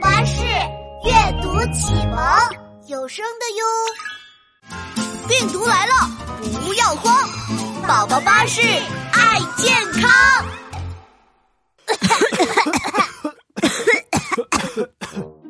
[0.00, 0.42] 巴士
[1.04, 2.18] 阅读启蒙
[2.86, 3.64] 有声的哟。
[5.28, 5.92] 病毒来了，
[6.64, 7.28] 不要慌，
[7.86, 8.60] 宝宝巴士
[9.12, 10.10] 爱健康。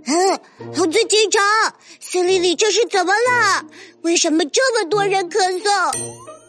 [0.06, 0.40] 嗯，
[0.74, 1.42] 猴子警长，
[2.00, 3.64] 森林里这是怎么了？
[4.02, 5.96] 为什么这么多人咳嗽？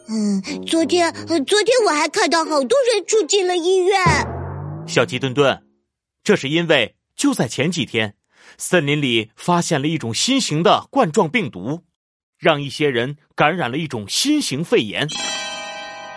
[0.08, 1.12] 嗯，昨天，
[1.46, 4.00] 昨天我还看到好多人住进了医院。
[4.88, 5.62] 小鸡墩墩，
[6.24, 8.14] 这是因为就在前几天，
[8.58, 11.84] 森林里发现了一种新型的冠状病毒，
[12.38, 15.06] 让一些人感染了一种新型肺炎，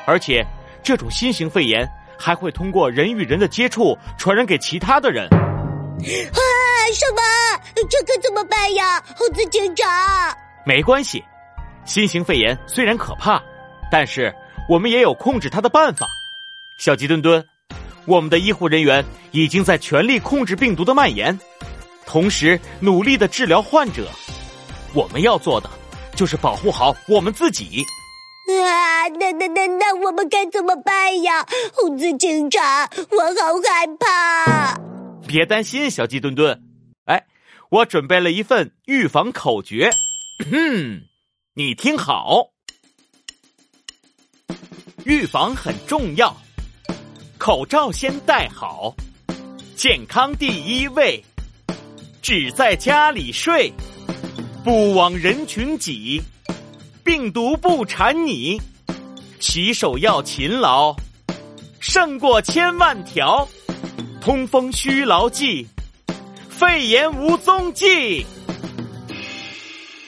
[0.07, 0.45] 而且
[0.83, 5.27] 这种新型肺炎还会通过人与人的接触传染给其他的人。
[5.27, 6.39] 啊，
[6.93, 7.21] 什么？
[7.89, 9.87] 这可怎么办呀，猴子警长？
[10.65, 11.23] 没关系，
[11.85, 13.41] 新型肺炎虽然可怕，
[13.91, 14.33] 但是
[14.67, 16.07] 我们也有控制它的办法。
[16.79, 17.45] 小鸡墩墩。
[18.05, 21.37] 我们的医护人员已经在全力控制病毒的蔓延，
[22.05, 24.07] 同时努力的治疗患者。
[24.93, 25.69] 我们要做的
[26.15, 27.83] 就是保护好我们自己。
[28.63, 31.45] 啊，那那那那我们该怎么办呀？
[31.73, 34.79] 猴子警察，我好害怕。
[35.27, 36.61] 别担心，小鸡墩墩。
[37.05, 37.25] 哎，
[37.69, 39.89] 我准备了一份预防口诀，
[40.51, 41.01] 嗯，
[41.55, 42.51] 你听好，
[45.05, 46.37] 预防很重要。
[47.45, 48.91] 口罩先戴好，
[49.77, 51.23] 健康第一位。
[52.19, 53.71] 只在家里睡，
[54.63, 56.19] 不往人群挤，
[57.03, 58.59] 病毒不缠你。
[59.39, 60.95] 洗手要勤劳，
[61.79, 63.47] 胜过千万条。
[64.19, 65.67] 通风需牢记，
[66.49, 68.25] 肺炎无踪迹。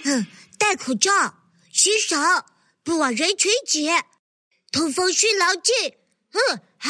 [0.05, 0.25] 嗯，
[0.57, 1.11] 戴口罩，
[1.71, 2.15] 洗手，
[2.83, 3.91] 不往人群挤，
[4.71, 5.71] 通风需牢记。
[6.31, 6.89] 嗯，好。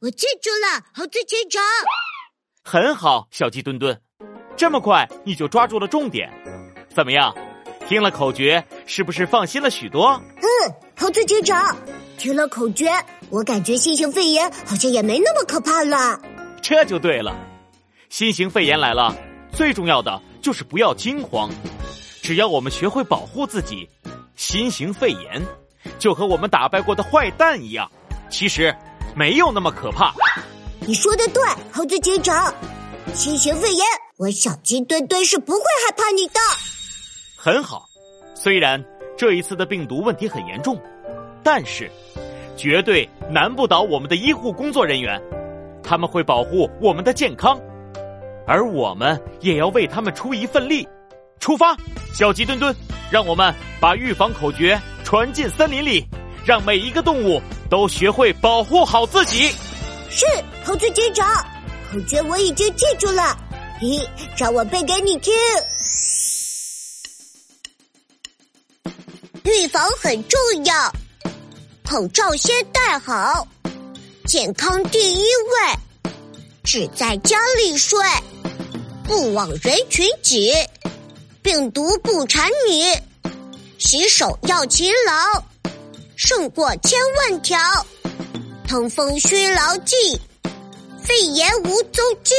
[0.00, 1.60] 我记住了，猴子警长。
[2.62, 4.00] 很好，小鸡墩墩，
[4.56, 6.30] 这么快你就抓住了重点，
[6.94, 7.34] 怎么样？
[7.88, 10.10] 听了口诀，是不是放心了许多？
[10.36, 11.76] 嗯，猴子警长，
[12.16, 12.88] 听了口诀，
[13.28, 16.20] 我感觉新型肺炎好像也没那么可怕了。
[16.62, 17.34] 这就对了，
[18.08, 19.12] 新型肺炎来了，
[19.52, 21.50] 最重要的就是不要惊慌，
[22.22, 23.90] 只要我们学会保护自己，
[24.36, 25.44] 新型肺炎
[25.98, 27.90] 就和我们打败过的坏蛋一样，
[28.30, 28.72] 其实。
[29.18, 30.14] 没有那么可怕，
[30.86, 31.42] 你说的对，
[31.72, 32.54] 猴子警长。
[33.14, 33.84] 新型肺炎，
[34.16, 36.34] 我小鸡墩墩是不会害怕你的。
[37.36, 37.84] 很好，
[38.32, 38.80] 虽然
[39.16, 40.80] 这一次的病毒问题很严重，
[41.42, 41.90] 但是
[42.56, 45.20] 绝对难不倒我们的医护工作人员，
[45.82, 47.60] 他们会保护我们的健康，
[48.46, 50.86] 而我们也要为他们出一份力。
[51.40, 51.76] 出发，
[52.14, 52.72] 小鸡墩墩，
[53.10, 56.06] 让我们把预防口诀传进森林里。
[56.48, 59.50] 让每一个动物都学会保护好自己。
[60.08, 60.24] 是
[60.64, 61.44] 猴子警长，
[61.92, 63.36] 口诀我已经记住了。
[63.82, 64.02] 咦，
[64.34, 65.30] 让我背给你听。
[69.44, 70.90] 预防很重要，
[71.84, 73.46] 口罩先戴好，
[74.24, 76.12] 健康第一位。
[76.64, 77.98] 只在家里睡，
[79.04, 80.54] 不往人群挤，
[81.42, 82.90] 病毒不缠你。
[83.78, 85.44] 洗手要勤劳。
[86.18, 87.56] 胜过千万条，
[88.66, 89.94] 通风须牢记，
[91.00, 92.34] 肺炎无踪迹。